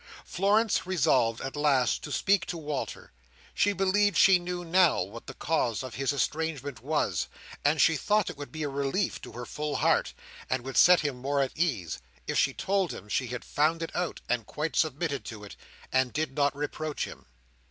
Florence 0.25 0.87
resolved, 0.87 1.41
at 1.41 1.55
last, 1.55 2.01
to 2.03 2.11
speak 2.11 2.47
to 2.47 2.57
Walter. 2.57 3.11
She 3.53 3.71
believed 3.71 4.17
she 4.17 4.39
knew 4.39 4.65
now 4.65 5.03
what 5.03 5.27
the 5.27 5.35
cause 5.35 5.83
of 5.83 5.93
his 5.93 6.11
estrangement 6.11 6.81
was, 6.83 7.27
and 7.63 7.79
she 7.79 7.95
thought 7.97 8.27
it 8.27 8.35
would 8.35 8.51
be 8.51 8.63
a 8.63 8.67
relief 8.67 9.21
to 9.21 9.33
her 9.33 9.45
full 9.45 9.75
heart, 9.75 10.15
and 10.49 10.63
would 10.63 10.77
set 10.77 11.01
him 11.01 11.17
more 11.17 11.39
at 11.39 11.55
ease, 11.55 11.99
if 12.25 12.39
she 12.39 12.51
told 12.51 12.91
him 12.91 13.09
she 13.09 13.27
had 13.27 13.45
found 13.45 13.83
it 13.83 13.95
out, 13.95 14.21
and 14.27 14.47
quite 14.47 14.75
submitted 14.75 15.23
to 15.25 15.43
it, 15.43 15.55
and 15.93 16.13
did 16.13 16.33
not 16.35 16.55
reproach 16.55 17.05
him. 17.05 17.27